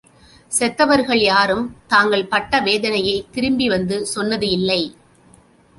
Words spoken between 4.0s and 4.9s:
சொன்னது இல்லை.